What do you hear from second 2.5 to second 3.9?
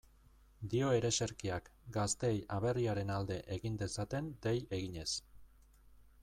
aberriaren alde egin